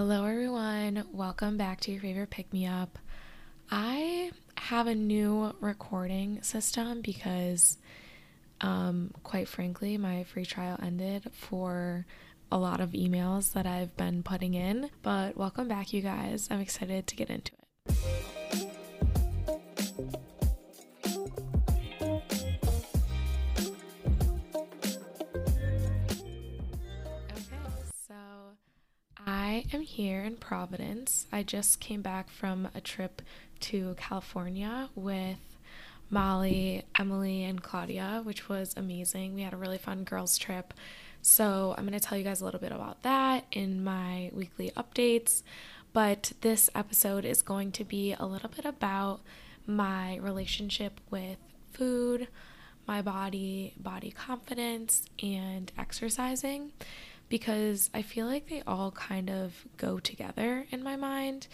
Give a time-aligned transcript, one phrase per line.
[0.00, 1.02] Hello, everyone.
[1.12, 3.00] Welcome back to your favorite pick me up.
[3.68, 7.78] I have a new recording system because,
[8.60, 12.06] um, quite frankly, my free trial ended for
[12.52, 14.88] a lot of emails that I've been putting in.
[15.02, 16.46] But welcome back, you guys.
[16.48, 17.50] I'm excited to get into
[17.88, 18.37] it.
[29.72, 31.26] Am here in Providence.
[31.30, 33.20] I just came back from a trip
[33.60, 35.38] to California with
[36.10, 39.34] Molly, Emily, and Claudia, which was amazing.
[39.34, 40.72] We had a really fun girls' trip.
[41.20, 44.70] So, I'm going to tell you guys a little bit about that in my weekly
[44.76, 45.42] updates.
[45.92, 49.20] But this episode is going to be a little bit about
[49.66, 51.36] my relationship with
[51.72, 52.28] food,
[52.86, 56.72] my body, body confidence, and exercising
[57.28, 61.46] because I feel like they all kind of go together in my mind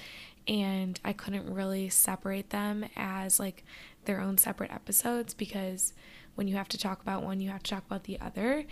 [0.46, 3.64] and I couldn't really separate them as like
[4.04, 5.92] their own separate episodes because
[6.34, 8.64] when you have to talk about one, you have to talk about the other.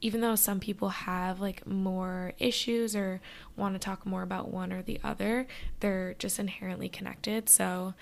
[0.00, 3.20] Even though some people have like more issues or
[3.56, 5.46] want to talk more about one or the other,
[5.80, 7.48] they're just inherently connected.
[7.48, 7.94] So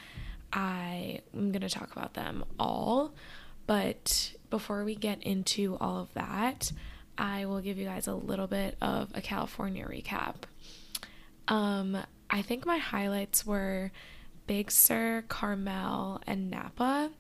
[0.52, 3.12] I am going to talk about them all.
[3.66, 6.72] But before we get into all of that,
[7.18, 10.34] I will give you guys a little bit of a California recap.
[11.48, 11.98] Um,
[12.30, 13.90] I think my highlights were
[14.46, 17.10] Big Sur, Carmel, and Napa.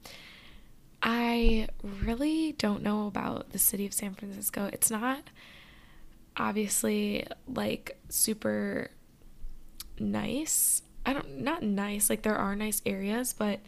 [1.02, 4.70] I really don't know about the city of San Francisco.
[4.72, 5.22] It's not
[6.36, 8.90] obviously like super
[9.98, 10.82] nice.
[11.04, 12.08] I don't not nice.
[12.08, 13.60] Like there are nice areas, but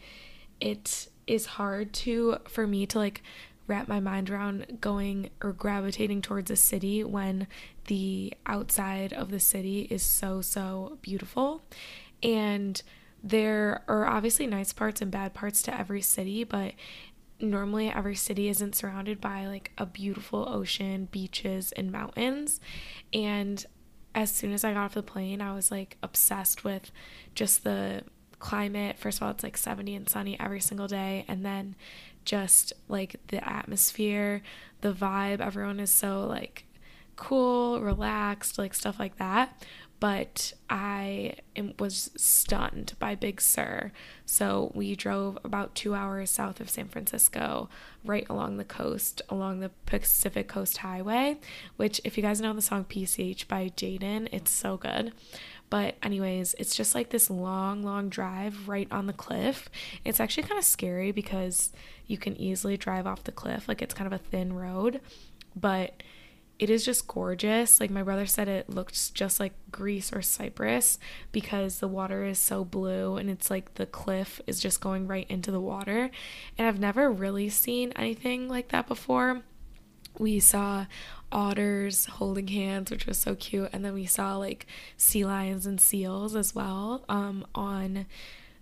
[0.59, 3.21] it is hard to for me to like
[3.67, 7.47] wrap my mind around going or gravitating towards a city when
[7.87, 11.61] the outside of the city is so so beautiful.
[12.23, 12.81] And
[13.23, 16.73] there are obviously nice parts and bad parts to every city but
[17.39, 22.59] normally every city isn't surrounded by like a beautiful ocean beaches and mountains.
[23.13, 23.65] And
[24.13, 26.91] as soon as i got off the plane i was like obsessed with
[27.33, 28.03] just the
[28.41, 31.75] climate first of all it's like 70 and sunny every single day and then
[32.25, 34.41] just like the atmosphere,
[34.81, 35.39] the vibe.
[35.39, 36.65] Everyone is so like
[37.15, 39.63] cool, relaxed, like stuff like that.
[39.99, 41.35] But I
[41.77, 43.91] was stunned by Big Sur.
[44.25, 47.69] So we drove about two hours south of San Francisco,
[48.03, 51.37] right along the coast, along the Pacific Coast Highway,
[51.75, 55.13] which, if you guys know the song PCH by Jaden, it's so good.
[55.71, 59.69] But, anyways, it's just like this long, long drive right on the cliff.
[60.03, 61.71] It's actually kind of scary because
[62.07, 63.69] you can easily drive off the cliff.
[63.69, 64.99] Like, it's kind of a thin road,
[65.55, 66.03] but
[66.59, 67.79] it is just gorgeous.
[67.79, 70.99] Like, my brother said it looks just like Greece or Cyprus
[71.31, 75.25] because the water is so blue and it's like the cliff is just going right
[75.29, 76.11] into the water.
[76.57, 79.41] And I've never really seen anything like that before.
[80.17, 80.85] We saw
[81.31, 83.69] otters holding hands, which was so cute.
[83.71, 84.65] And then we saw like
[84.97, 88.05] sea lions and seals as well um, on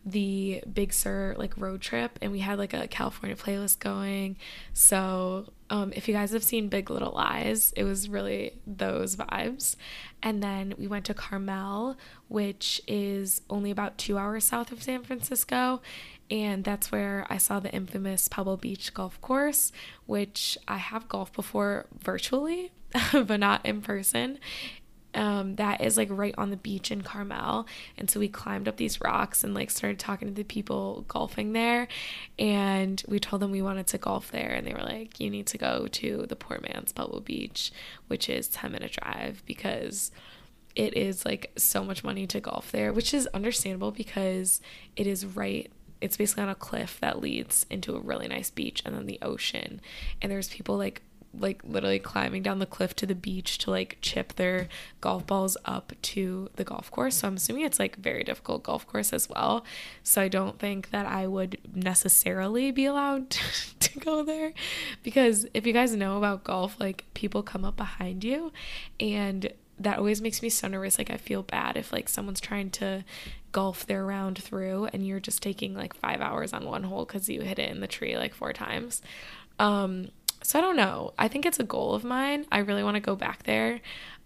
[0.06, 4.38] the Big Sur like road trip and we had like a California playlist going.
[4.74, 9.76] So, um, if you guys have seen Big Little Lies, it was really those vibes.
[10.22, 11.98] And then we went to Carmel,
[12.28, 15.82] which is only about two hours south of San Francisco.
[16.32, 19.72] And that's where I saw the infamous Pebble Beach golf course,
[20.06, 22.72] which I have golfed before virtually,
[23.12, 24.40] but not in person
[25.14, 27.68] um, that is like right on the beach in Carmel.
[27.98, 31.54] And so we climbed up these rocks and like started talking to the people golfing
[31.54, 31.88] there.
[32.38, 34.52] And we told them we wanted to golf there.
[34.52, 37.72] And they were like, you need to go to the poor man's Pebble Beach,
[38.08, 40.12] which is 10 minute drive because
[40.76, 44.62] it is like so much money to golf there, which is understandable because
[44.96, 45.72] it is right
[46.02, 49.20] it's basically on a cliff that leads into a really nice beach and then the
[49.22, 49.82] ocean
[50.22, 51.02] and there's people like
[51.38, 54.68] like literally climbing down the cliff to the beach to like chip their
[55.02, 57.18] golf balls up to the golf course.
[57.18, 59.64] So I'm assuming it's like very difficult golf course as well.
[60.04, 63.30] So I don't think that I would necessarily be allowed
[63.80, 64.54] to go there
[65.04, 68.52] because if you guys know about golf, like people come up behind you
[69.00, 70.98] and that always makes me so nervous.
[70.98, 73.06] Like I feel bad if like someone's trying to
[73.52, 77.30] golf their round through and you're just taking like five hours on one hole because
[77.30, 79.02] you hit it in the tree like four times.
[79.58, 80.10] Um,
[80.44, 81.14] so I don't know.
[81.18, 82.46] I think it's a goal of mine.
[82.52, 83.82] I really want to go back there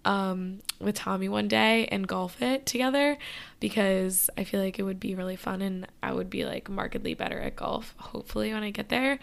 [0.06, 3.18] um, with Tommy one day and golf it together
[3.60, 7.14] because I feel like it would be really fun and I would be like markedly
[7.14, 9.20] better at golf, hopefully, when I get there.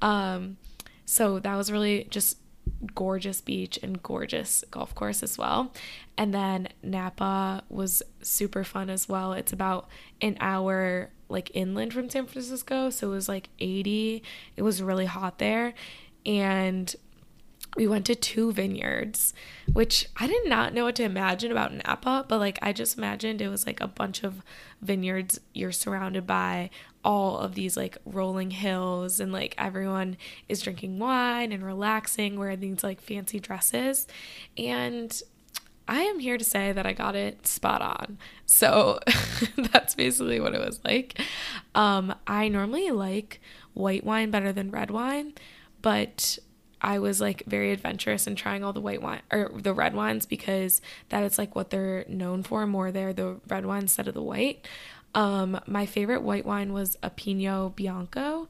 [0.00, 0.56] Um,
[1.04, 2.38] so that was really just
[2.94, 5.72] gorgeous beach and gorgeous golf course as well.
[6.16, 9.32] And then Napa was super fun as well.
[9.32, 9.88] It's about
[10.20, 14.22] an hour like inland from San Francisco, so it was like 80.
[14.56, 15.74] It was really hot there.
[16.24, 16.94] And
[17.76, 19.32] we went to two vineyards,
[19.72, 23.40] which I did not know what to imagine about Napa, but like I just imagined
[23.40, 24.42] it was like a bunch of
[24.82, 26.70] vineyards you're surrounded by
[27.04, 30.16] all of these like rolling hills and like everyone
[30.48, 34.06] is drinking wine and relaxing wearing these like fancy dresses
[34.56, 35.22] and
[35.88, 38.18] I am here to say that I got it spot on.
[38.46, 39.00] So
[39.72, 41.20] that's basically what it was like.
[41.74, 43.40] Um, I normally like
[43.74, 45.34] white wine better than red wine,
[45.82, 46.38] but
[46.80, 50.26] I was like very adventurous in trying all the white wine or the red wines
[50.26, 54.14] because that is like what they're known for more there the red wine instead of
[54.14, 54.66] the white.
[55.14, 58.48] Um, my favorite white wine was a Pinot Bianco.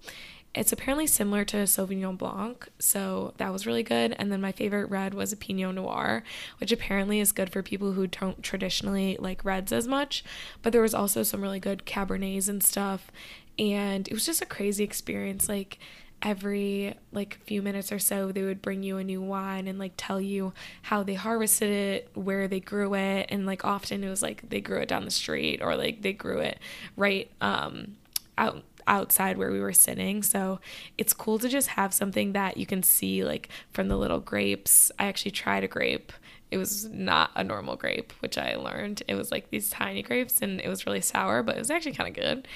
[0.55, 4.14] It's apparently similar to Sauvignon Blanc, so that was really good.
[4.19, 6.23] And then my favorite red was a Pinot Noir,
[6.58, 10.23] which apparently is good for people who don't traditionally like reds as much.
[10.61, 13.11] But there was also some really good Cabernets and stuff,
[13.58, 15.49] and it was just a crazy experience.
[15.49, 15.79] Like
[16.23, 19.93] every like few minutes or so they would bring you a new wine and like
[19.97, 20.53] tell you
[20.83, 24.61] how they harvested it where they grew it and like often it was like they
[24.61, 26.61] grew it down the street or like they grew it
[26.97, 27.97] right um
[28.39, 30.23] out outside where we were sitting.
[30.23, 30.61] So
[30.99, 34.91] it's cool to just have something that you can see like from the little grapes.
[34.99, 36.13] I actually tried a grape.
[36.51, 39.03] It was not a normal grape which i learned.
[39.09, 41.93] It was like these tiny grapes and it was really sour but it was actually
[41.93, 42.49] kind of good.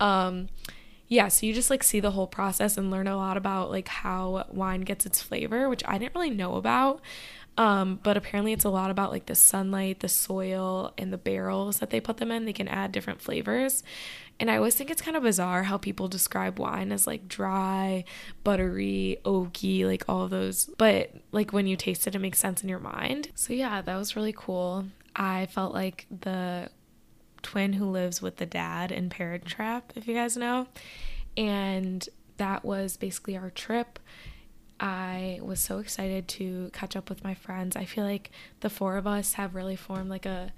[0.00, 0.48] Um
[1.08, 3.88] yeah, so you just like see the whole process and learn a lot about like
[3.88, 7.00] how wine gets its flavor, which I didn't really know about.
[7.56, 11.78] Um, but apparently it's a lot about like the sunlight, the soil, and the barrels
[11.78, 12.46] that they put them in.
[12.46, 13.84] They can add different flavors.
[14.40, 18.04] And I always think it's kind of bizarre how people describe wine as like dry,
[18.42, 20.68] buttery, oaky, like all those.
[20.76, 23.30] But like when you taste it, it makes sense in your mind.
[23.36, 24.86] So yeah, that was really cool.
[25.14, 26.70] I felt like the
[27.44, 30.66] twin who lives with the dad in Parent Trap, if you guys know.
[31.36, 32.08] And
[32.38, 34.00] that was basically our trip.
[34.80, 37.76] I was so excited to catch up with my friends.
[37.76, 40.52] I feel like the four of us have really formed like a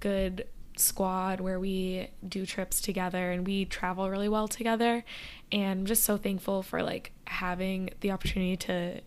[0.00, 0.46] good
[0.76, 5.04] squad where we do trips together and we travel really well together
[5.52, 9.02] and I'm just so thankful for like having the opportunity to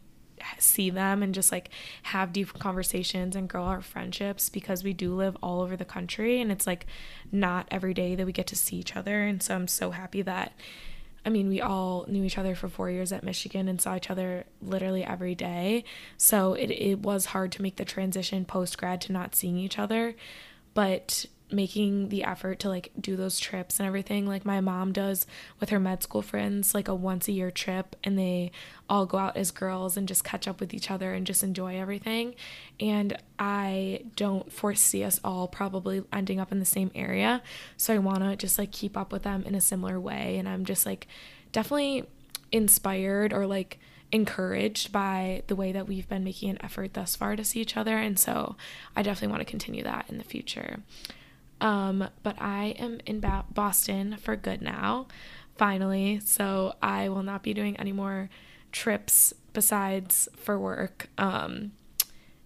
[0.58, 1.70] see them and just like
[2.04, 6.42] have deep conversations and grow our friendships because we do live all over the country
[6.42, 6.86] and it's like
[7.32, 10.22] not every day that we get to see each other and so I'm so happy
[10.22, 10.54] that
[11.26, 14.12] I mean, we all knew each other for four years at Michigan and saw each
[14.12, 15.84] other literally every day.
[16.18, 19.80] So it, it was hard to make the transition post grad to not seeing each
[19.80, 20.16] other.
[20.76, 21.26] But
[21.56, 24.28] making the effort to like do those trips and everything.
[24.28, 25.26] Like my mom does
[25.60, 28.52] with her med school friends like a once a year trip and they
[28.90, 31.80] all go out as girls and just catch up with each other and just enjoy
[31.80, 32.36] everything.
[32.80, 37.42] And I don't foresee us all probably ending up in the same area.
[37.78, 40.38] So I want to just like keep up with them in a similar way.
[40.38, 41.08] And I'm just like
[41.52, 42.06] definitely
[42.52, 43.80] inspired or like
[44.12, 47.76] encouraged by the way that we've been making an effort thus far to see each
[47.76, 47.98] other.
[47.98, 48.56] And so
[48.96, 50.80] I definitely want to continue that in the future.
[51.62, 55.08] Um, but I am in ba- Boston for good now,
[55.58, 56.20] finally.
[56.24, 58.30] So I will not be doing any more
[58.72, 61.10] trips besides for work.
[61.18, 61.72] Um,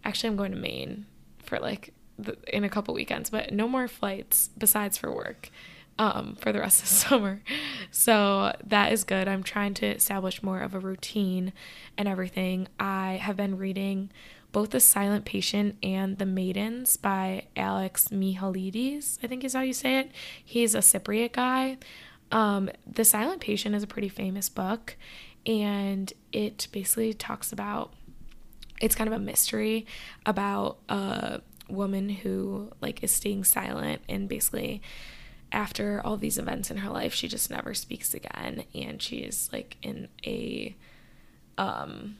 [0.03, 1.05] actually, I'm going to Maine
[1.43, 5.49] for like the, in a couple weekends, but no more flights besides for work.
[5.97, 7.41] Um, for the rest of the summer.
[7.91, 9.27] So that is good.
[9.27, 11.51] I'm trying to establish more of a routine
[11.97, 12.69] and everything.
[12.79, 14.09] I have been reading
[14.51, 19.73] both The Silent Patient and The Maidens by Alex Michaelides, I think is how you
[19.73, 20.11] say it.
[20.43, 21.77] He's a Cypriot guy.
[22.31, 24.95] Um, the Silent Patient is a pretty famous book,
[25.45, 27.93] and it basically talks about
[28.81, 29.85] it's kind of a mystery
[30.25, 34.81] about a woman who like is staying silent and basically
[35.51, 39.77] after all these events in her life she just never speaks again and she's like
[39.81, 40.75] in a
[41.57, 42.17] um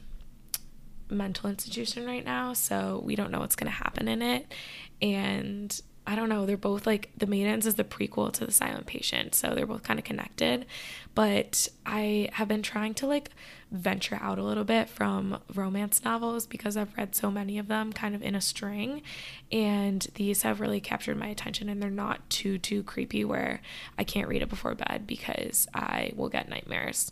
[1.09, 4.53] mental institution right now, so we don't know what's going to happen in it.
[5.01, 8.87] And I don't know, they're both like The Maidens is the prequel to The Silent
[8.87, 10.65] Patient, so they're both kind of connected.
[11.13, 13.29] But I have been trying to like
[13.71, 17.93] venture out a little bit from romance novels because I've read so many of them
[17.93, 19.03] kind of in a string.
[19.51, 23.61] And these have really captured my attention and they're not too, too creepy where
[23.97, 27.11] I can't read it before bed because I will get nightmares.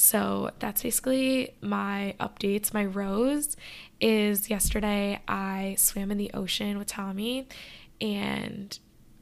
[0.00, 2.72] So that's basically my updates.
[2.72, 3.54] My rose
[4.00, 7.46] is yesterday I swam in the ocean with Tommy
[8.00, 8.78] and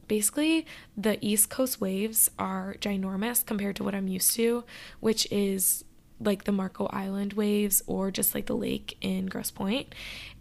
[0.07, 4.63] basically the east coast waves are ginormous compared to what i'm used to
[5.01, 5.83] which is
[6.19, 9.95] like the Marco Island waves or just like the lake in Grosse Pointe.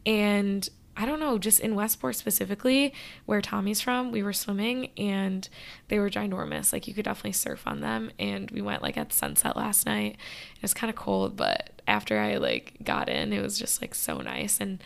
[0.05, 0.69] And
[0.99, 2.93] I don't know, just in Westport specifically,
[3.25, 5.49] where Tommy's from, we were swimming and
[5.87, 6.73] they were ginormous.
[6.73, 8.11] Like you could definitely surf on them.
[8.19, 10.17] And we went like at sunset last night.
[10.57, 13.95] It was kind of cold, but after I like got in, it was just like
[13.95, 14.61] so nice.
[14.61, 14.83] And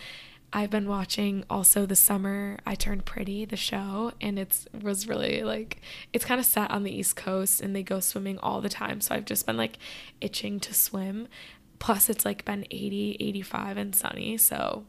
[0.52, 5.42] I've been watching also the summer I turned pretty the show and it's was really
[5.42, 5.80] like
[6.12, 9.00] it's kind of set on the east coast and they go swimming all the time
[9.00, 9.78] so I've just been like
[10.20, 11.28] itching to swim
[11.82, 14.84] plus it's like been 80 85 and sunny so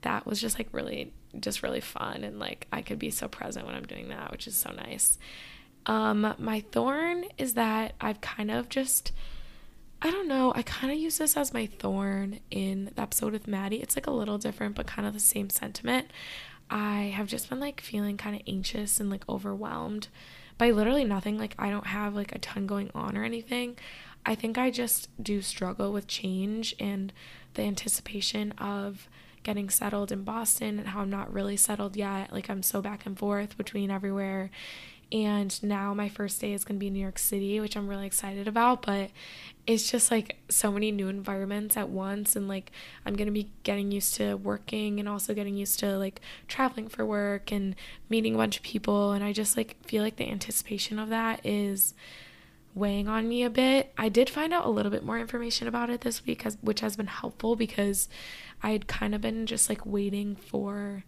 [0.00, 3.66] that was just like really just really fun and like I could be so present
[3.66, 5.18] when I'm doing that which is so nice
[5.84, 9.12] um my thorn is that I've kind of just
[10.00, 10.52] I don't know.
[10.54, 13.82] I kind of use this as my thorn in the episode with Maddie.
[13.82, 16.12] It's like a little different, but kind of the same sentiment.
[16.70, 20.06] I have just been like feeling kind of anxious and like overwhelmed
[20.56, 21.36] by literally nothing.
[21.36, 23.76] Like, I don't have like a ton going on or anything.
[24.24, 27.12] I think I just do struggle with change and
[27.54, 29.08] the anticipation of
[29.42, 32.32] getting settled in Boston and how I'm not really settled yet.
[32.32, 34.50] Like, I'm so back and forth between everywhere
[35.10, 37.88] and now my first day is going to be in New York City, which I'm
[37.88, 38.82] really excited about.
[38.82, 39.10] But
[39.66, 42.36] it's just like so many new environments at once.
[42.36, 42.72] And like
[43.06, 46.88] I'm going to be getting used to working and also getting used to like traveling
[46.88, 47.74] for work and
[48.10, 49.12] meeting a bunch of people.
[49.12, 51.94] And I just like feel like the anticipation of that is
[52.78, 53.92] weighing on me a bit.
[53.98, 56.96] I did find out a little bit more information about it this week, which has
[56.96, 58.08] been helpful because
[58.62, 61.04] I had kind of been just like waiting for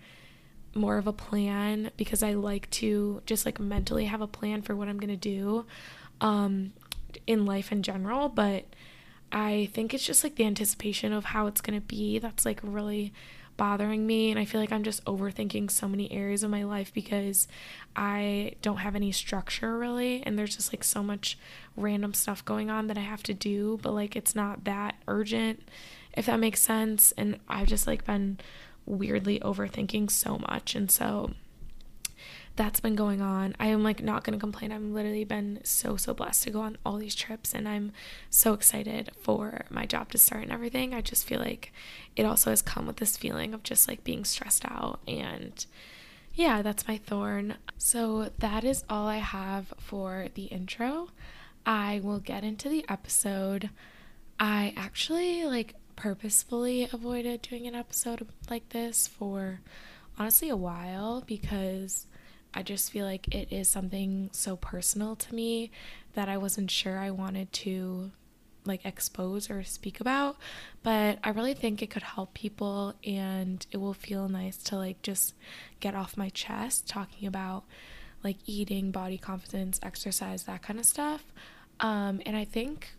[0.74, 4.76] more of a plan because I like to just like mentally have a plan for
[4.76, 5.66] what I'm going to do
[6.20, 6.72] um
[7.26, 8.66] in life in general, but
[9.32, 12.60] I think it's just like the anticipation of how it's going to be that's like
[12.62, 13.12] really
[13.56, 16.92] bothering me and I feel like I'm just overthinking so many areas of my life
[16.94, 17.46] because
[17.94, 21.38] I don't have any structure really and there's just like so much
[21.76, 25.68] random stuff going on that I have to do, but like it's not that urgent
[26.14, 28.38] if that makes sense and I've just like been
[28.86, 30.74] weirdly overthinking so much.
[30.74, 31.32] And so
[32.60, 33.56] that's been going on.
[33.58, 34.70] I am like not going to complain.
[34.70, 37.90] I've literally been so, so blessed to go on all these trips and I'm
[38.28, 40.92] so excited for my job to start and everything.
[40.92, 41.72] I just feel like
[42.16, 45.64] it also has come with this feeling of just like being stressed out and
[46.34, 47.54] yeah, that's my thorn.
[47.78, 51.08] So that is all I have for the intro.
[51.64, 53.70] I will get into the episode.
[54.38, 59.60] I actually like purposefully avoided doing an episode like this for
[60.18, 62.06] honestly a while because
[62.54, 65.70] I just feel like it is something so personal to me
[66.14, 68.10] that I wasn't sure I wanted to
[68.66, 70.36] like expose or speak about
[70.82, 75.00] but I really think it could help people and it will feel nice to like
[75.00, 75.34] just
[75.80, 77.64] get off my chest talking about
[78.22, 81.24] like eating, body confidence, exercise, that kind of stuff.
[81.80, 82.94] Um, and I think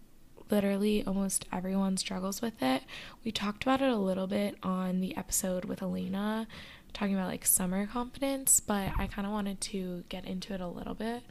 [0.51, 2.83] literally almost everyone struggles with it.
[3.23, 6.47] We talked about it a little bit on the episode with Elena,
[6.93, 10.67] talking about like summer confidence, but I kind of wanted to get into it a
[10.67, 11.23] little bit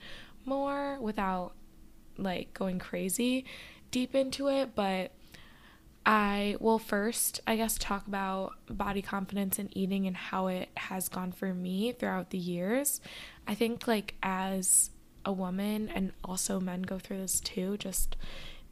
[0.44, 1.52] more without
[2.16, 3.44] like going crazy
[3.90, 4.74] deep into it.
[4.74, 5.12] But
[6.06, 11.08] I will first, I guess, talk about body confidence and eating and how it has
[11.08, 13.00] gone for me throughout the years.
[13.46, 14.90] I think, like, as
[15.26, 18.16] a woman, and also men go through this too, just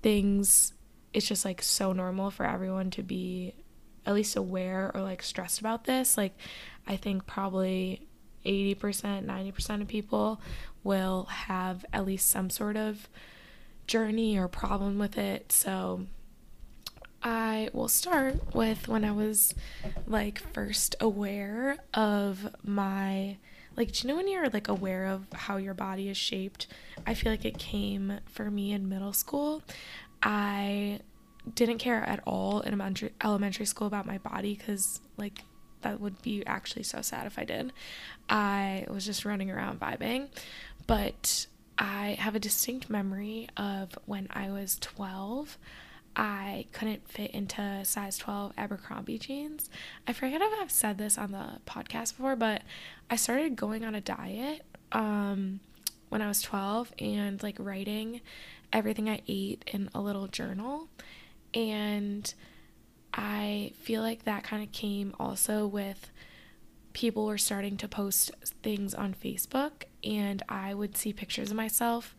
[0.03, 0.73] things
[1.13, 3.55] it's just like so normal for everyone to be
[4.05, 6.17] at least aware or like stressed about this.
[6.17, 6.37] Like
[6.87, 8.07] i think probably
[8.45, 10.41] 80% 90% of people
[10.85, 13.09] will have at least some sort of
[13.87, 15.51] journey or problem with it.
[15.51, 16.07] So
[17.23, 19.55] I will start with when I was
[20.07, 23.39] like first aware of my
[23.79, 26.67] like do you know when you're like aware of how your body is shaped?
[27.07, 29.63] I feel like it came for me in middle school.
[30.21, 30.99] I
[31.55, 35.45] didn't care at all in elementary, elementary school about my body because like
[35.83, 37.73] that would be actually so sad if i did.
[38.29, 40.29] I was just running around vibing.
[40.87, 41.47] But
[41.79, 45.57] i have a distinct memory of when i was 12
[46.17, 49.71] I couldn't fit into size 12 Abercrombie jeans.
[50.07, 52.63] I forget if I've said this on the podcast before, but
[53.09, 54.63] I started going on a diet
[54.93, 55.61] um,
[56.09, 58.21] when I was 12 and like writing
[58.73, 60.89] everything I ate in a little journal.
[61.55, 62.33] And
[63.15, 66.11] I feel like that kind of came also with
[66.93, 72.15] people were starting to post things on Facebook, and I would see pictures of myself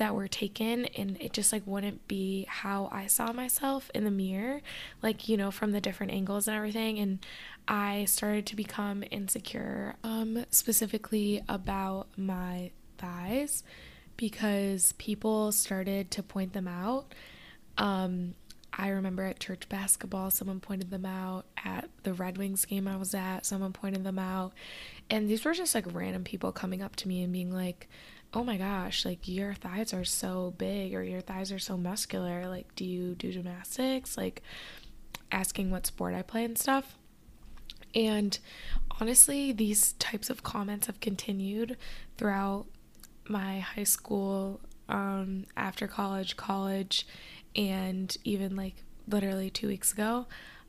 [0.00, 4.10] that were taken and it just like wouldn't be how I saw myself in the
[4.10, 4.62] mirror
[5.02, 7.18] like you know from the different angles and everything and
[7.68, 13.62] I started to become insecure um specifically about my thighs
[14.16, 17.12] because people started to point them out
[17.76, 18.34] um
[18.72, 21.44] I remember at church basketball, someone pointed them out.
[21.64, 24.52] At the Red Wings game I was at, someone pointed them out.
[25.10, 27.88] And these were just like random people coming up to me and being like,
[28.32, 32.48] oh my gosh, like your thighs are so big or your thighs are so muscular.
[32.48, 34.16] Like, do you do gymnastics?
[34.16, 34.42] Like,
[35.32, 36.96] asking what sport I play and stuff.
[37.94, 38.38] And
[39.00, 41.76] honestly, these types of comments have continued
[42.16, 42.66] throughout
[43.28, 47.06] my high school, um, after college, college,
[47.56, 48.76] and even like
[49.08, 50.26] literally two weeks ago.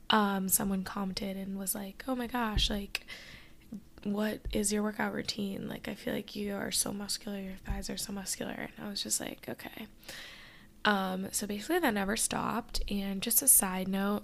[0.09, 3.05] Um, someone commented and was like, oh my gosh, like,
[4.03, 5.67] what is your workout routine?
[5.67, 8.69] Like, I feel like you are so muscular, your thighs are so muscular.
[8.77, 9.87] And I was just like, okay.
[10.85, 12.81] Um, so basically, that never stopped.
[12.89, 14.23] And just a side note,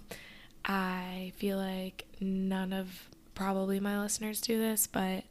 [0.65, 5.23] I feel like none of probably my listeners do this, but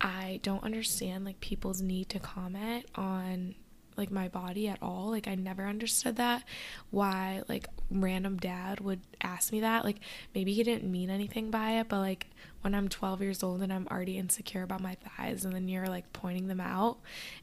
[0.00, 3.54] I don't understand like people's need to comment on
[3.96, 5.10] like my body at all.
[5.10, 6.44] Like I never understood that.
[6.90, 9.84] Why like random dad would ask me that.
[9.84, 9.98] Like
[10.34, 12.26] maybe he didn't mean anything by it, but like
[12.62, 15.86] when I'm 12 years old and I'm already insecure about my thighs and then you're
[15.86, 16.98] like pointing them out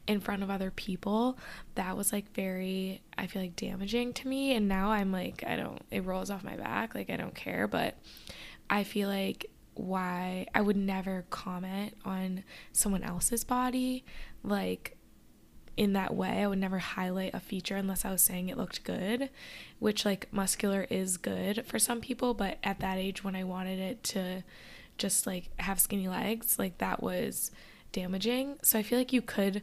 [0.06, 1.38] in front of other people,
[1.74, 5.56] that was like very I feel like damaging to me and now I'm like I
[5.56, 7.96] don't it rolls off my back, like I don't care, but
[8.68, 14.04] I feel like why I would never comment on someone else's body
[14.44, 14.96] like
[15.76, 16.42] in that way.
[16.42, 19.30] I would never highlight a feature unless I was saying it looked good,
[19.78, 23.78] which like muscular is good for some people, but at that age when I wanted
[23.78, 24.44] it to
[24.98, 27.50] just like have skinny legs, like that was
[27.92, 28.58] damaging.
[28.62, 29.62] So I feel like you could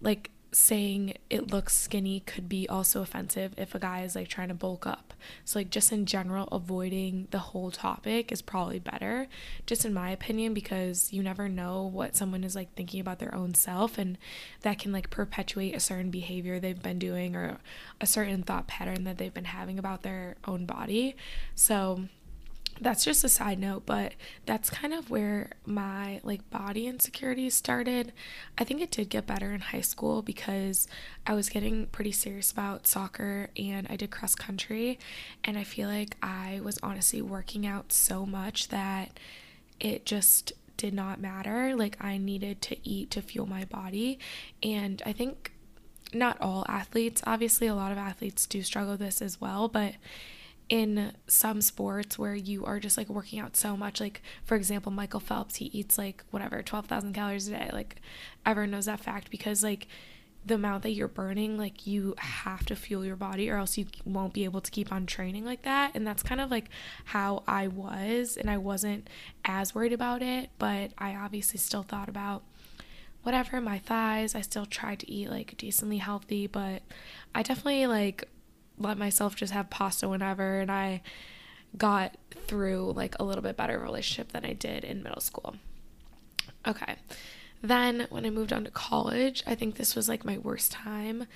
[0.00, 4.48] like saying it looks skinny could be also offensive if a guy is like trying
[4.48, 5.12] to bulk up.
[5.44, 9.26] So, like, just in general, avoiding the whole topic is probably better,
[9.66, 13.34] just in my opinion, because you never know what someone is like thinking about their
[13.34, 14.16] own self, and
[14.62, 17.58] that can like perpetuate a certain behavior they've been doing or
[18.00, 21.16] a certain thought pattern that they've been having about their own body.
[21.54, 22.04] So,
[22.80, 24.14] that's just a side note, but
[24.46, 28.12] that's kind of where my like body insecurities started.
[28.58, 30.88] I think it did get better in high school because
[31.26, 34.98] I was getting pretty serious about soccer and I did cross country
[35.44, 39.18] and I feel like I was honestly working out so much that
[39.78, 41.76] it just did not matter.
[41.76, 44.18] Like I needed to eat to fuel my body
[44.62, 45.52] and I think
[46.12, 49.94] not all athletes, obviously a lot of athletes do struggle with this as well, but
[50.68, 54.90] in some sports where you are just like working out so much like for example
[54.90, 57.96] Michael Phelps he eats like whatever 12,000 calories a day like
[58.46, 59.86] everyone knows that fact because like
[60.46, 63.86] the amount that you're burning like you have to fuel your body or else you
[64.04, 65.92] won't be able to keep on training like that.
[65.94, 66.68] And that's kind of like
[67.06, 69.08] how I was and I wasn't
[69.44, 72.42] as worried about it but I obviously still thought about
[73.22, 76.82] whatever my thighs I still tried to eat like decently healthy but
[77.34, 78.28] I definitely like
[78.78, 81.02] let myself just have pasta whenever and I
[81.76, 85.56] got through like a little bit better relationship than I did in middle school.
[86.66, 86.96] Okay.
[87.62, 91.26] Then when I moved on to college, I think this was like my worst time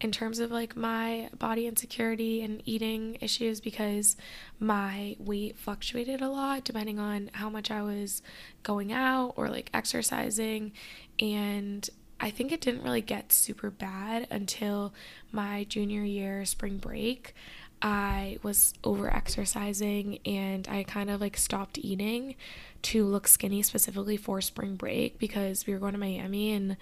[0.00, 4.16] in terms of like my body insecurity and eating issues because
[4.60, 8.22] my weight fluctuated a lot depending on how much I was
[8.62, 10.72] going out or like exercising
[11.18, 11.88] and
[12.20, 14.92] I think it didn't really get super bad until
[15.30, 17.34] my junior year spring break.
[17.80, 22.34] I was over exercising and I kind of like stopped eating
[22.82, 26.76] to look skinny specifically for spring break because we were going to Miami and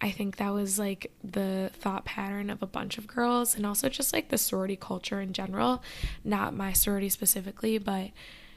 [0.00, 3.88] I think that was like the thought pattern of a bunch of girls and also
[3.88, 5.82] just like the sorority culture in general,
[6.24, 8.10] not my sorority specifically, but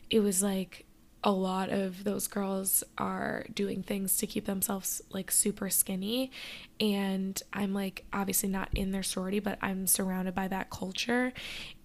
[0.09, 0.85] it was like
[1.23, 6.31] a lot of those girls are doing things to keep themselves like super skinny.
[6.79, 11.33] And i'm like obviously not in their sorority but i'm surrounded by that culture.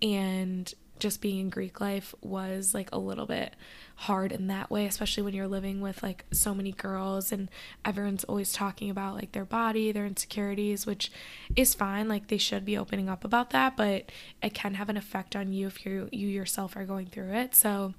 [0.01, 3.57] And just being in greek life was like a little bit
[3.97, 7.51] hard in that way especially when you're living with like so many girls and
[7.85, 11.11] everyone's always talking about like their body their insecurities which
[11.57, 14.13] is fine like they should be opening up about that but
[14.45, 17.55] it can have an effect on you if you you yourself are going through it.
[17.55, 17.95] So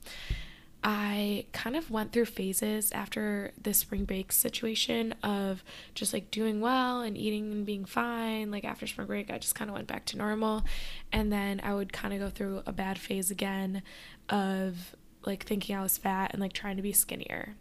[0.84, 5.64] I kind of went through phases after the spring break situation of
[5.96, 8.52] just like doing well and eating and being fine.
[8.52, 10.66] Like after spring break, I just kind of went back to normal.
[11.14, 13.82] And then I would kind of go through a bad phase again
[14.28, 14.94] of
[15.26, 17.56] like thinking I was fat and like trying to be skinnier.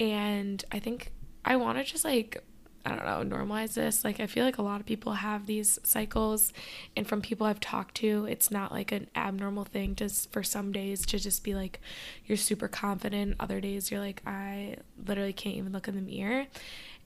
[0.00, 1.12] And I think
[1.44, 2.42] I want to just like
[2.84, 4.04] I don't know, normalize this.
[4.04, 6.52] Like, I feel like a lot of people have these cycles,
[6.96, 10.72] and from people I've talked to, it's not like an abnormal thing just for some
[10.72, 11.80] days to just be like,
[12.26, 13.36] you're super confident.
[13.40, 16.46] Other days, you're like, I literally can't even look in the mirror.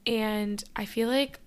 [0.07, 1.41] And I feel like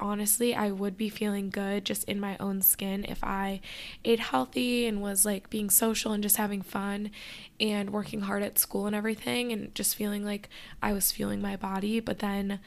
[0.00, 3.60] honestly I would be feeling good just in my own skin if I
[4.04, 7.10] ate healthy and was like being social and just having fun
[7.58, 10.48] and working hard at school and everything and just feeling like
[10.82, 12.00] I was fueling my body.
[12.00, 12.60] But then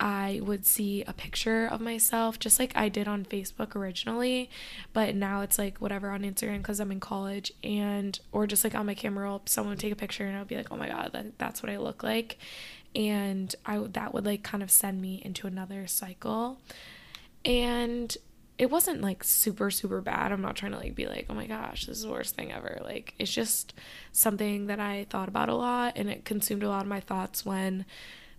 [0.00, 4.48] I would see a picture of myself just like I did on Facebook originally,
[4.92, 8.76] but now it's like whatever on Instagram because I'm in college and or just like
[8.76, 10.88] on my camera roll, someone would take a picture and I'd be like, oh my
[10.88, 12.38] god, that, that's what I look like,
[12.94, 16.60] and I that would like kind of send me into another cycle,
[17.44, 18.16] and
[18.56, 20.30] it wasn't like super super bad.
[20.30, 22.52] I'm not trying to like be like, oh my gosh, this is the worst thing
[22.52, 22.80] ever.
[22.84, 23.74] Like it's just
[24.12, 27.44] something that I thought about a lot and it consumed a lot of my thoughts
[27.44, 27.84] when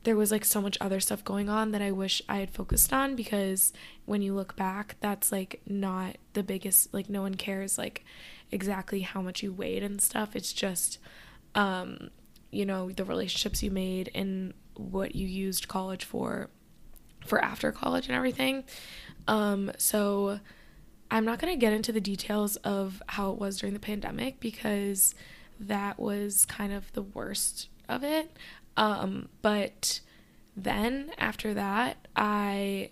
[0.04, 2.94] there was like so much other stuff going on that I wish I had focused
[2.94, 3.74] on because
[4.06, 8.06] when you look back, that's like not the biggest, like, no one cares like
[8.52, 10.36] exactly how much you weighed and stuff.
[10.36, 11.00] It's just,
[11.54, 12.10] um,
[12.52, 16.50] you know, the relationships you made and what you used college for,
[17.26, 18.64] for after college and everything.
[19.28, 20.40] Um, so
[21.12, 24.40] I'm not going to get into the details of how it was during the pandemic
[24.40, 25.14] because
[25.60, 28.32] that was kind of the worst of it.
[28.80, 30.00] Um, but
[30.56, 32.92] then after that, I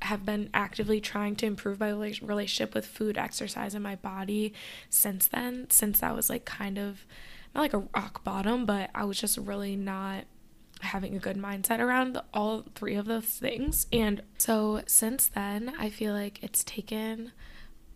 [0.00, 4.54] have been actively trying to improve my relationship with food, exercise, and my body
[4.88, 5.66] since then.
[5.68, 7.04] Since that was like kind of
[7.54, 10.24] not like a rock bottom, but I was just really not
[10.80, 13.86] having a good mindset around all three of those things.
[13.92, 17.32] And so since then, I feel like it's taken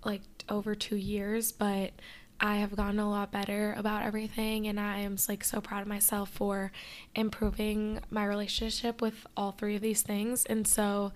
[0.05, 1.93] like over two years, but
[2.41, 5.89] I have gotten a lot better about everything and I am like so proud of
[5.89, 6.71] myself for
[7.15, 10.45] improving my relationship with all three of these things.
[10.45, 11.13] And so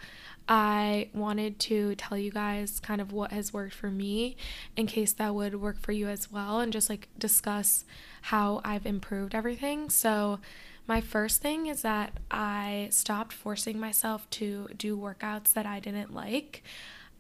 [0.49, 4.37] I wanted to tell you guys kind of what has worked for me
[4.77, 7.85] in case that would work for you as well and just like discuss
[8.23, 9.91] how I've improved everything.
[9.91, 10.41] So
[10.87, 16.13] my first thing is that I stopped forcing myself to do workouts that I didn't
[16.13, 16.65] like.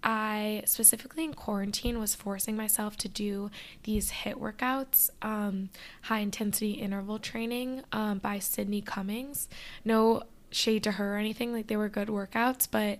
[0.03, 3.51] I specifically in quarantine was forcing myself to do
[3.85, 5.71] these HIIT workouts, um,
[6.03, 9.49] high intensity interval training um, by Sydney Cummings.
[9.85, 12.99] No shade to her or anything, like they were good workouts, but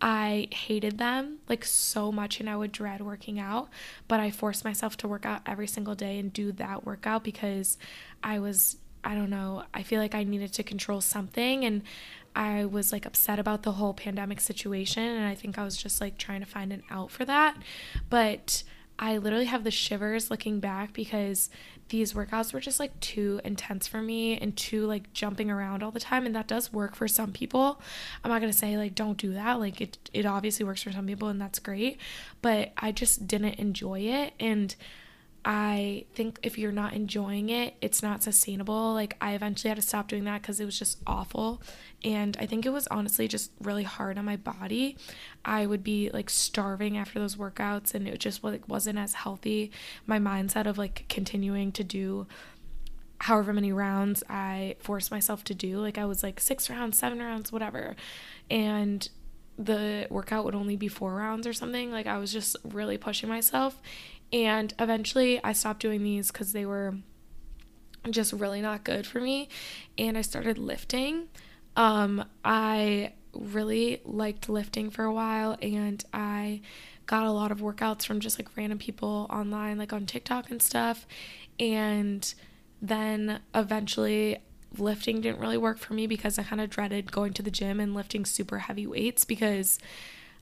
[0.00, 3.68] I hated them like so much and I would dread working out.
[4.08, 7.78] But I forced myself to work out every single day and do that workout because
[8.22, 11.82] I was, I don't know, I feel like I needed to control something and
[12.34, 16.00] I was like upset about the whole pandemic situation and I think I was just
[16.00, 17.56] like trying to find an out for that.
[18.08, 18.62] But
[18.98, 21.50] I literally have the shivers looking back because
[21.88, 25.90] these workouts were just like too intense for me and too like jumping around all
[25.90, 27.80] the time and that does work for some people.
[28.22, 29.58] I'm not going to say like don't do that.
[29.58, 31.98] Like it it obviously works for some people and that's great,
[32.40, 34.74] but I just didn't enjoy it and
[35.44, 38.94] I think if you're not enjoying it, it's not sustainable.
[38.94, 41.60] Like, I eventually had to stop doing that because it was just awful.
[42.04, 44.96] And I think it was honestly just really hard on my body.
[45.44, 49.72] I would be like starving after those workouts, and it just like, wasn't as healthy.
[50.06, 52.28] My mindset of like continuing to do
[53.18, 57.20] however many rounds I forced myself to do, like, I was like six rounds, seven
[57.20, 57.96] rounds, whatever.
[58.48, 59.08] And
[59.58, 61.90] the workout would only be four rounds or something.
[61.90, 63.80] Like, I was just really pushing myself
[64.32, 66.94] and eventually I stopped doing these because they were
[68.10, 69.48] just really not good for me.
[69.98, 71.28] And I started lifting.
[71.76, 76.60] Um, I really liked lifting for a while and I
[77.06, 80.62] got a lot of workouts from just like random people online, like on TikTok and
[80.62, 81.06] stuff.
[81.58, 82.32] And
[82.80, 84.38] then eventually
[84.78, 87.78] lifting didn't really work for me because I kind of dreaded going to the gym
[87.80, 89.78] and lifting super heavy weights because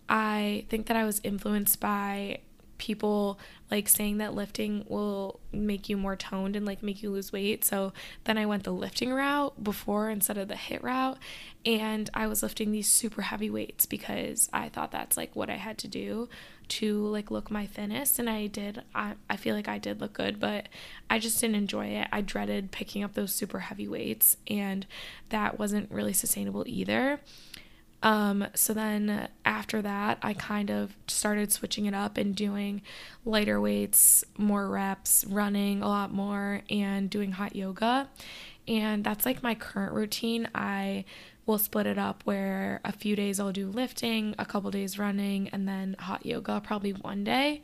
[0.09, 2.41] I think that I was influenced by
[2.81, 3.39] people
[3.71, 7.63] like saying that lifting will make you more toned and like make you lose weight.
[7.63, 7.93] So
[8.25, 11.19] then I went the lifting route before instead of the HIIT route.
[11.67, 15.57] And I was lifting these super heavy weights because I thought that's like what I
[15.57, 16.31] had to do
[16.69, 18.19] to like look my thinnest.
[18.19, 20.71] And I did, I, I feel like I did look good, but
[21.11, 22.09] I just didn't enjoy it.
[22.11, 24.87] I dreaded picking up those super heavy weights and
[25.29, 27.21] that wasn't really sustainable either.
[28.03, 32.83] Um, so then after that, I kind of started switching it up and doing
[33.25, 38.09] lighter weights, more reps, running a lot more, and doing hot yoga.
[38.67, 40.49] And that's like my current routine.
[40.55, 41.05] I
[41.47, 45.49] will split it up where a few days I'll do lifting, a couple days running,
[45.49, 47.63] and then hot yoga probably one day.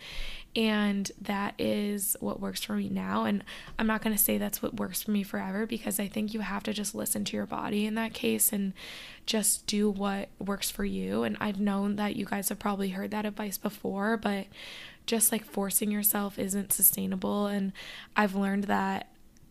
[0.55, 3.25] And that is what works for me now.
[3.25, 3.45] And
[3.79, 6.41] I'm not going to say that's what works for me forever because I think you
[6.41, 8.73] have to just listen to your body in that case and
[9.27, 11.25] just do what works for you.
[11.25, 14.47] And I've known that you guys have probably heard that advice before, but
[15.05, 17.47] just like forcing yourself isn't sustainable.
[17.47, 17.73] And
[18.17, 19.09] I've learned that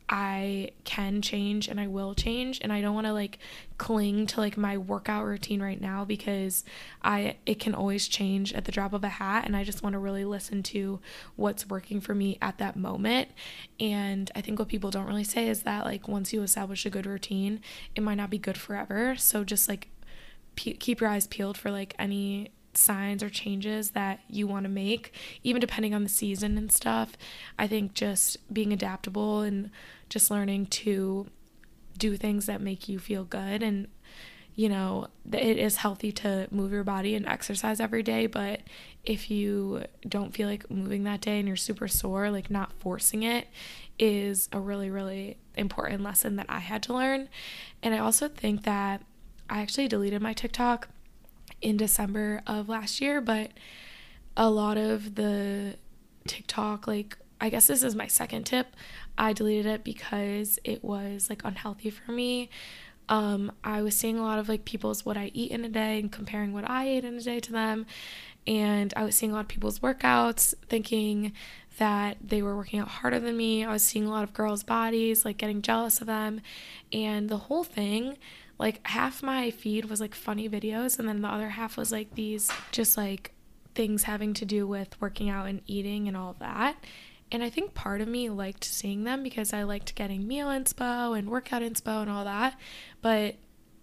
[0.07, 3.39] I can change and I will change and I don't want to like
[3.77, 6.63] cling to like my workout routine right now because
[7.03, 9.93] I it can always change at the drop of a hat and I just want
[9.93, 10.99] to really listen to
[11.35, 13.29] what's working for me at that moment.
[13.79, 16.91] And I think what people don't really say is that like once you establish a
[16.91, 17.61] good routine
[17.95, 19.15] it might not be good forever.
[19.15, 19.87] So just like
[20.55, 24.69] pe- keep your eyes peeled for like any signs or changes that you want to
[24.69, 27.17] make, even depending on the season and stuff.
[27.57, 29.69] I think just being adaptable and
[30.09, 31.27] just learning to
[31.97, 33.87] do things that make you feel good and
[34.55, 38.61] you know it is healthy to move your body and exercise every day but
[39.03, 43.23] if you don't feel like moving that day and you're super sore like not forcing
[43.23, 43.47] it
[43.99, 47.29] is a really really important lesson that I had to learn
[47.83, 49.01] and I also think that
[49.49, 50.89] I actually deleted my TikTok
[51.65, 53.49] in December of last year, but
[54.37, 55.75] a lot of the
[56.27, 58.75] TikTok, like, I guess this is my second tip.
[59.17, 62.51] I deleted it because it was like unhealthy for me.
[63.09, 65.99] Um, I was seeing a lot of like people's what I eat in a day
[65.99, 67.87] and comparing what I ate in a day to them.
[68.45, 71.33] And I was seeing a lot of people's workouts, thinking
[71.79, 73.65] that they were working out harder than me.
[73.65, 76.41] I was seeing a lot of girls' bodies, like getting jealous of them.
[76.93, 78.17] And the whole thing
[78.57, 82.15] like half my feed was like funny videos and then the other half was like
[82.15, 83.31] these just like
[83.73, 86.77] things having to do with working out and eating and all that.
[87.31, 91.17] And I think part of me liked seeing them because I liked getting meal inspo
[91.17, 92.57] and workout inspo and all that.
[93.01, 93.35] But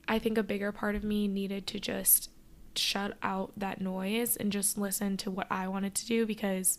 [0.08, 2.30] I think a bigger part of me needed to just
[2.74, 6.78] shut out that noise and just listen to what I wanted to do because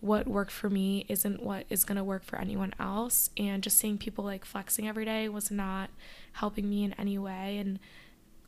[0.00, 3.30] what worked for me isn't what is going to work for anyone else.
[3.36, 5.90] And just seeing people like flexing every day was not
[6.34, 7.58] helping me in any way.
[7.58, 7.78] And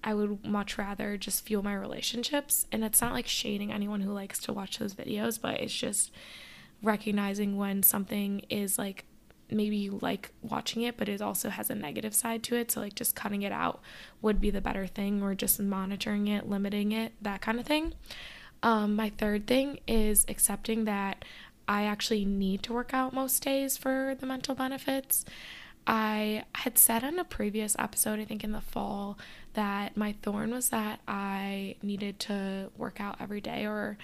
[0.05, 2.67] I would much rather just fuel my relationships.
[2.71, 6.13] And it's not like shading anyone who likes to watch those videos, but it's just
[6.83, 9.05] recognizing when something is like
[9.51, 12.71] maybe you like watching it, but it also has a negative side to it.
[12.71, 13.81] So, like, just cutting it out
[14.21, 17.95] would be the better thing, or just monitoring it, limiting it, that kind of thing.
[18.63, 21.25] Um, my third thing is accepting that
[21.69, 25.25] I actually need to work out most days for the mental benefits.
[25.87, 29.19] I had said on a previous episode, I think in the fall,
[29.55, 33.97] that my thorn was that I needed to work out every day or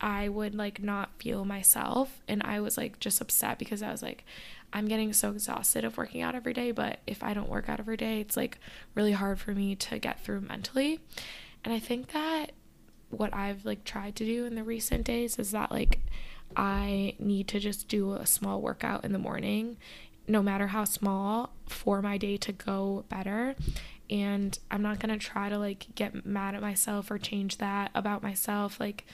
[0.00, 2.22] I would like not feel myself.
[2.26, 4.24] And I was like just upset because I was like,
[4.72, 6.72] I'm getting so exhausted of working out every day.
[6.72, 8.58] But if I don't work out every day, it's like
[8.96, 10.98] really hard for me to get through mentally.
[11.64, 12.50] And I think that
[13.12, 16.00] what I've like tried to do in the recent days is that like
[16.56, 19.76] I need to just do a small workout in the morning
[20.28, 23.54] no matter how small for my day to go better.
[24.08, 28.22] And I'm not to try to like get mad at myself or change that about
[28.22, 28.78] myself.
[28.78, 29.06] Like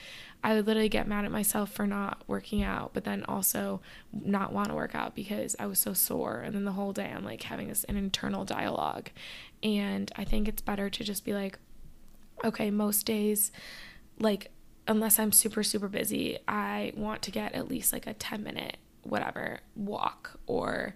[0.43, 3.81] I would literally get mad at myself for not working out but then also
[4.13, 6.41] not want to work out because I was so sore.
[6.41, 9.09] And then the whole day I'm like having this an internal dialogue.
[9.63, 11.57] And I think it's better to just be like
[12.43, 13.51] okay most days
[14.19, 14.51] like
[14.87, 18.77] unless I'm super super busy, I want to get at least like a 10 minute
[19.03, 20.93] whatever walk or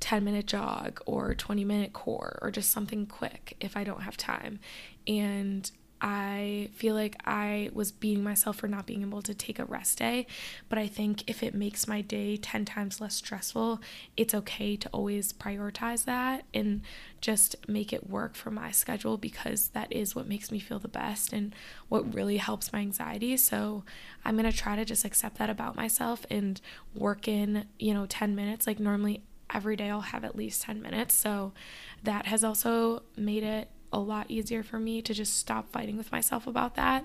[0.00, 4.16] 10 minute jog or 20 minute core or just something quick if I don't have
[4.16, 4.60] time.
[5.06, 5.70] And
[6.06, 9.96] I feel like I was beating myself for not being able to take a rest
[9.96, 10.26] day.
[10.68, 13.80] But I think if it makes my day 10 times less stressful,
[14.14, 16.82] it's okay to always prioritize that and
[17.22, 20.88] just make it work for my schedule because that is what makes me feel the
[20.88, 21.54] best and
[21.88, 23.34] what really helps my anxiety.
[23.38, 23.82] So
[24.26, 26.60] I'm going to try to just accept that about myself and
[26.94, 28.66] work in, you know, 10 minutes.
[28.66, 31.14] Like normally every day I'll have at least 10 minutes.
[31.14, 31.54] So
[32.02, 36.10] that has also made it a lot easier for me to just stop fighting with
[36.10, 37.04] myself about that.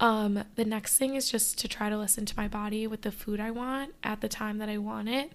[0.00, 3.12] Um, the next thing is just to try to listen to my body with the
[3.12, 5.32] food I want at the time that I want it.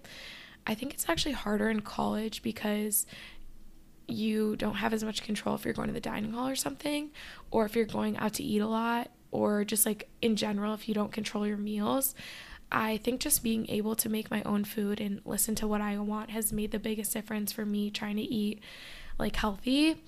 [0.66, 3.06] I think it's actually harder in college because
[4.06, 7.10] you don't have as much control if you're going to the dining hall or something,
[7.50, 10.88] or if you're going out to eat a lot, or just like in general, if
[10.88, 12.14] you don't control your meals.
[12.72, 15.96] I think just being able to make my own food and listen to what I
[15.98, 18.60] want has made the biggest difference for me trying to eat
[19.18, 20.02] like healthy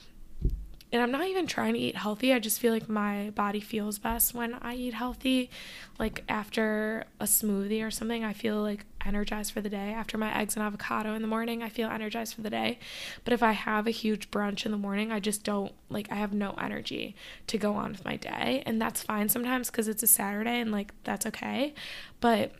[0.93, 2.33] and I'm not even trying to eat healthy.
[2.33, 5.51] I just feel like my body feels best when I eat healthy.
[5.99, 9.93] Like after a smoothie or something, I feel like energized for the day.
[9.93, 12.79] After my eggs and avocado in the morning, I feel energized for the day.
[13.25, 16.15] But if I have a huge brunch in the morning, I just don't like I
[16.15, 17.17] have no energy
[17.49, 18.63] to go on with my day.
[18.65, 21.75] And that's fine sometimes cuz it's a Saturday and like that's okay.
[22.21, 22.53] But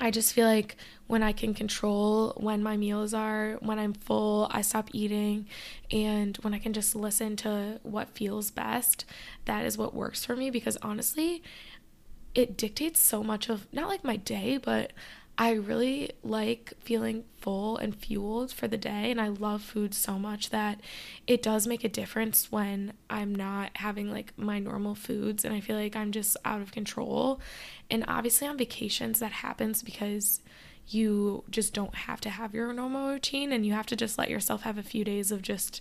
[0.00, 4.48] I just feel like when I can control when my meals are, when I'm full,
[4.50, 5.46] I stop eating,
[5.90, 9.04] and when I can just listen to what feels best,
[9.44, 11.42] that is what works for me because honestly,
[12.34, 14.92] it dictates so much of not like my day, but
[15.40, 19.10] I really like feeling full and fueled for the day.
[19.10, 20.82] And I love food so much that
[21.26, 25.60] it does make a difference when I'm not having like my normal foods and I
[25.60, 27.40] feel like I'm just out of control.
[27.90, 30.40] And obviously, on vacations, that happens because
[30.88, 34.28] you just don't have to have your normal routine and you have to just let
[34.28, 35.80] yourself have a few days of just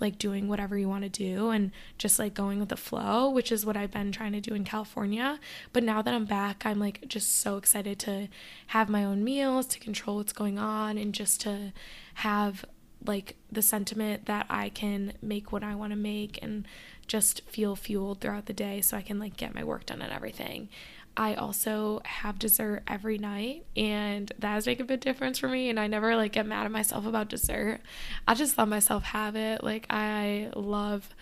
[0.00, 3.52] like doing whatever you want to do and just like going with the flow, which
[3.52, 5.38] is what I've been trying to do in California.
[5.72, 8.28] But now that I'm back, I'm like just so excited to
[8.68, 11.72] have my own meals, to control what's going on, and just to
[12.14, 12.64] have
[13.04, 16.66] like the sentiment that I can make what I want to make and
[17.06, 20.12] just feel fueled throughout the day so I can like get my work done and
[20.12, 20.68] everything.
[21.16, 25.68] I also have dessert every night and that has made a big difference for me
[25.68, 27.80] and I never like get mad at myself about dessert.
[28.26, 29.62] I just let myself have it.
[29.62, 31.14] Like I love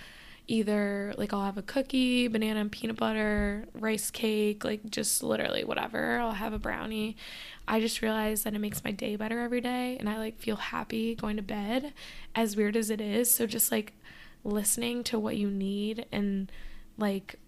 [0.47, 5.65] either like I'll have a cookie, banana and peanut butter, rice cake, like just literally
[5.65, 6.19] whatever.
[6.19, 7.17] I'll have a brownie.
[7.67, 10.57] I just realized that it makes my day better every day and I like feel
[10.57, 11.93] happy going to bed
[12.35, 13.35] as weird as it is.
[13.35, 13.93] So just like
[14.45, 16.51] listening to what you need and
[16.97, 17.39] like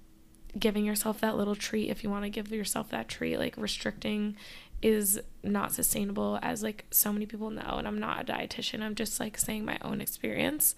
[0.59, 4.37] giving yourself that little treat if you want to give yourself that treat like restricting
[4.83, 8.95] is not sustainable as like so many people know and I'm not a dietitian I'm
[8.95, 10.75] just like saying my own experience.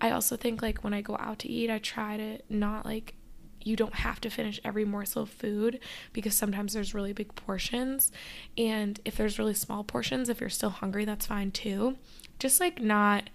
[0.00, 3.14] I also think like when I go out to eat I try to not like
[3.62, 5.80] you don't have to finish every morsel of food
[6.12, 8.12] because sometimes there's really big portions
[8.56, 11.96] and if there's really small portions if you're still hungry that's fine too.
[12.38, 13.30] Just like not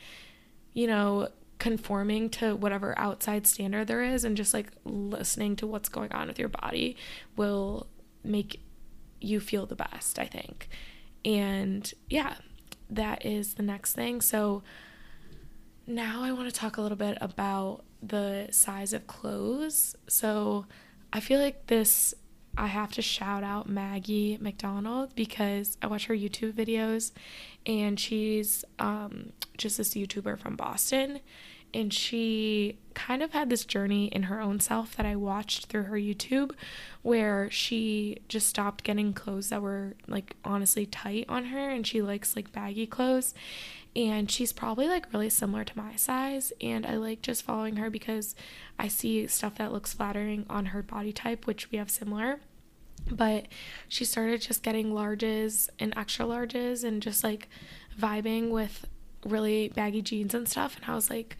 [0.74, 1.28] you know
[1.62, 6.28] conforming to whatever outside standard there is and just like listening to what's going on
[6.28, 6.98] with your body
[7.36, 7.86] will
[8.24, 8.60] make
[9.20, 10.70] you feel the best, I think.
[11.24, 12.38] And yeah,
[12.90, 14.22] that is the next thing.
[14.22, 14.64] So
[15.86, 19.96] now I want to talk a little bit about the size of clothes.
[20.08, 20.66] So
[21.14, 22.16] I feel like this
[22.58, 27.12] I have to shout out Maggie McDonald because I watch her YouTube videos
[27.68, 31.20] and she's um, just this YouTuber from Boston
[31.74, 35.84] and she kind of had this journey in her own self that I watched through
[35.84, 36.52] her YouTube
[37.02, 42.02] where she just stopped getting clothes that were like honestly tight on her and she
[42.02, 43.34] likes like baggy clothes.
[43.96, 47.90] And she's probably like really similar to my size and I like just following her
[47.90, 48.36] because
[48.78, 52.40] I see stuff that looks flattering on her body type which we have similar.
[53.10, 53.48] But
[53.88, 57.50] she started just getting larges and extra larges and just like
[58.00, 58.86] vibing with
[59.26, 61.38] really baggy jeans and stuff and I was like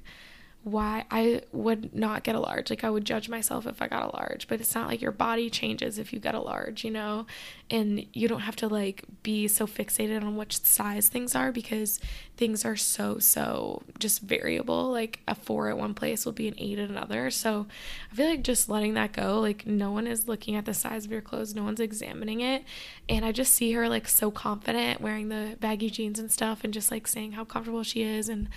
[0.64, 2.70] why I would not get a large.
[2.70, 5.12] Like I would judge myself if I got a large, but it's not like your
[5.12, 7.26] body changes if you get a large, you know?
[7.72, 12.02] And you don't have to like be so fixated on which size things are because
[12.36, 14.92] things are so so just variable.
[14.92, 17.32] Like a 4 at one place will be an 8 at another.
[17.32, 17.68] So
[18.12, 21.06] I feel like just letting that go, like no one is looking at the size
[21.06, 22.66] of your clothes, no one's examining it.
[23.08, 26.74] And I just see her like so confident wearing the baggy jeans and stuff and
[26.74, 28.50] just like saying how comfortable she is and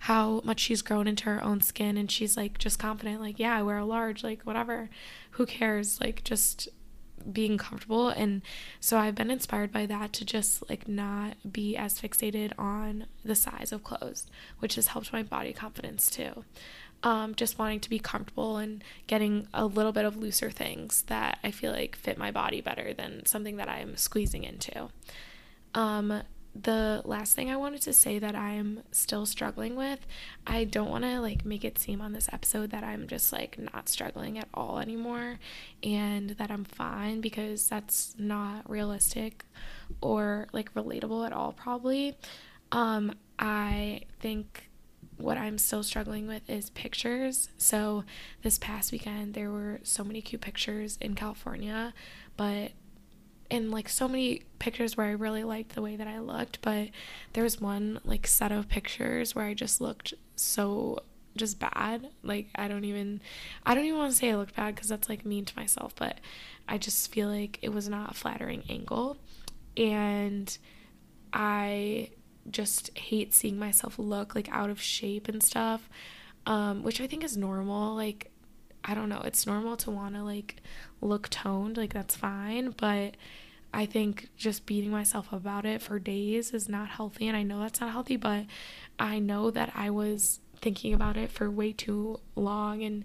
[0.00, 3.56] how much she's grown into her own skin and she's like just confident like yeah
[3.56, 4.90] I wear a large like whatever
[5.32, 6.68] who cares like just
[7.32, 8.08] being comfortable.
[8.08, 8.42] And
[8.80, 13.34] so I've been inspired by that to just like not be as fixated on the
[13.34, 14.26] size of clothes
[14.58, 16.44] which has helped my body confidence too.
[17.02, 21.38] Um, just wanting to be comfortable and getting a little bit of looser things that
[21.44, 24.88] I feel like fit my body better than something that I'm squeezing into.
[25.74, 26.22] Um,
[26.62, 30.00] the last thing I wanted to say that I'm still struggling with,
[30.46, 33.58] I don't want to like make it seem on this episode that I'm just like
[33.58, 35.38] not struggling at all anymore
[35.82, 39.44] and that I'm fine because that's not realistic
[40.00, 42.16] or like relatable at all probably.
[42.72, 44.68] Um I think
[45.16, 47.50] what I'm still struggling with is pictures.
[47.58, 48.04] So
[48.42, 51.94] this past weekend there were so many cute pictures in California,
[52.36, 52.72] but
[53.50, 56.88] in like so many pictures where I really liked the way that I looked, but
[57.32, 60.98] there was one like set of pictures where I just looked so
[61.36, 62.10] just bad.
[62.22, 63.20] Like I don't even
[63.64, 65.94] I don't even want to say I looked bad cuz that's like mean to myself,
[65.96, 66.18] but
[66.68, 69.16] I just feel like it was not a flattering angle
[69.76, 70.56] and
[71.32, 72.10] I
[72.50, 75.88] just hate seeing myself look like out of shape and stuff.
[76.46, 77.94] Um, which I think is normal.
[77.94, 78.30] Like
[78.84, 80.56] I don't know, it's normal to want to like
[81.00, 83.14] look toned, like that's fine, but
[83.72, 87.60] I think just beating myself about it for days is not healthy and I know
[87.60, 88.46] that's not healthy, but
[88.98, 93.04] I know that I was thinking about it for way too long and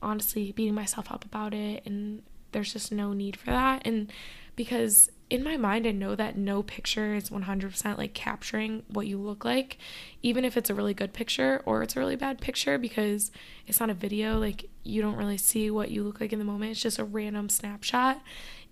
[0.00, 4.12] honestly beating myself up about it and there's just no need for that and
[4.56, 9.16] because in my mind I know that no picture is 100% like capturing what you
[9.16, 9.78] look like
[10.22, 13.32] even if it's a really good picture or it's a really bad picture because
[13.66, 16.44] it's not a video like you don't really see what you look like in the
[16.44, 18.20] moment it's just a random snapshot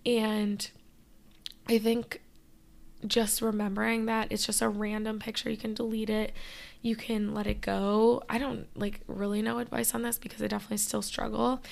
[0.05, 0.71] and
[1.67, 2.21] I think
[3.07, 5.49] just remembering that it's just a random picture.
[5.49, 6.35] You can delete it,
[6.83, 8.23] you can let it go.
[8.29, 11.63] I don't like really know advice on this because I definitely still struggle.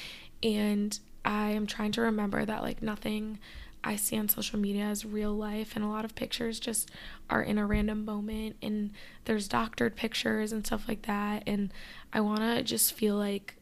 [0.42, 3.38] And I am trying to remember that like nothing
[3.84, 6.90] I see on social media is real life, and a lot of pictures just
[7.30, 8.90] are in a random moment, and
[9.24, 11.44] there's doctored pictures and stuff like that.
[11.46, 11.72] And
[12.12, 13.54] I want to just feel like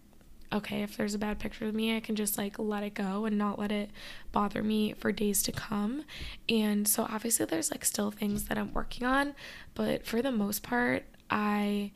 [0.52, 3.24] okay, if there's a bad picture of me, I can just like let it go
[3.24, 3.90] and not let it
[4.32, 6.04] bother me for days to come.
[6.48, 9.34] And so obviously there's like still things that I'm working on,
[9.74, 11.92] but for the most part, I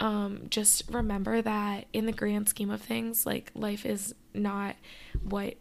[0.00, 4.76] um just remember that in the grand scheme of things, like life is not
[5.22, 5.54] what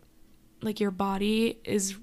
[0.64, 1.96] like your body is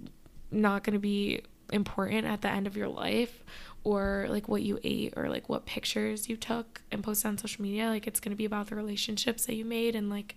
[0.51, 1.43] not going to be
[1.73, 3.45] important at the end of your life
[3.85, 7.63] or like what you ate or like what pictures you took and posted on social
[7.63, 7.89] media.
[7.89, 10.37] Like it's going to be about the relationships that you made and like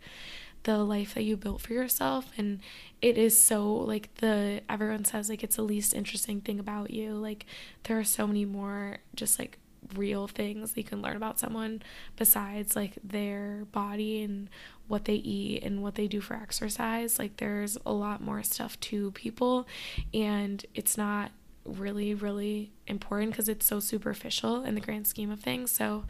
[0.64, 2.32] the life that you built for yourself.
[2.38, 2.60] And
[3.02, 7.14] it is so like the everyone says like it's the least interesting thing about you.
[7.14, 7.46] Like
[7.84, 9.58] there are so many more just like
[9.96, 11.82] real things you can learn about someone
[12.18, 14.50] besides like their body and
[14.88, 18.80] what they eat and what they do for exercise like there's a lot more stuff
[18.80, 19.68] to people
[20.14, 21.32] and it's not
[21.66, 25.72] really, really important because it's so superficial in the grand scheme of things.
[25.72, 26.06] So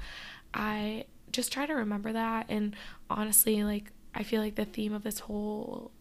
[0.53, 2.45] I just try to remember that.
[2.49, 2.76] And
[3.09, 5.91] honestly, like, I feel like the theme of this whole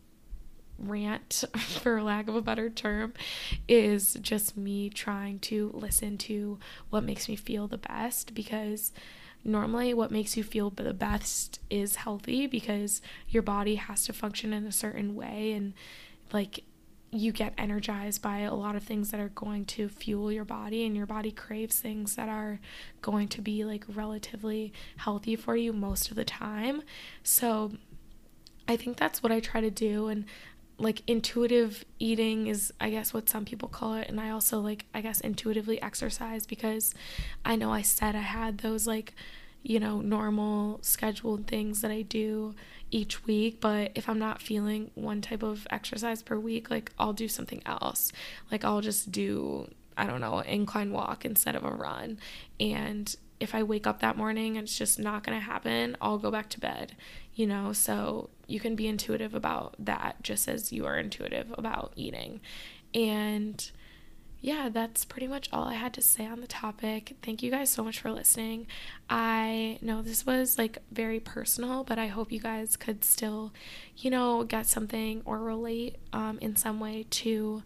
[0.79, 3.15] rant, for lack of a better term,
[3.69, 6.59] is just me trying to listen to
[6.91, 8.93] what makes me feel the best because
[9.45, 14.53] normally what makes you feel the best is healthy because your body has to function
[14.53, 15.73] in a certain way and
[16.33, 16.65] like
[17.15, 20.87] you get energized by a lot of things that are going to fuel your body
[20.87, 22.59] and your body craves things that are
[23.03, 26.83] going to be like relatively healthy for you most of the time.
[27.23, 27.73] So
[28.67, 30.25] I think that's what I try to do and
[30.83, 34.85] like intuitive eating is I guess what some people call it and I also like
[34.93, 36.95] I guess intuitively exercise because
[37.45, 39.15] I know I said I had those like
[39.63, 42.55] you know normal scheduled things that I do
[42.93, 47.15] each week, but if I'm not feeling one type of exercise per week, like I'll
[47.15, 48.13] do something else.
[48.51, 52.19] Like I'll just do, I don't know, incline walk instead of a run.
[52.61, 56.19] And if I wake up that morning and it's just not going to happen, I'll
[56.19, 56.95] go back to bed,
[57.35, 57.73] you know?
[57.73, 62.41] So you can be intuitive about that just as you are intuitive about eating.
[62.95, 63.69] And
[64.41, 67.17] yeah, that's pretty much all I had to say on the topic.
[67.21, 68.69] Thank you guys so much for listening.
[69.11, 73.53] I know this was like very personal, but I hope you guys could still,
[73.97, 77.65] you know, get something or relate um, in some way to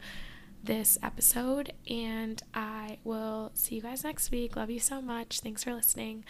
[0.67, 4.57] this episode, and I will see you guys next week.
[4.57, 5.41] Love you so much.
[5.41, 6.25] Thanks for listening.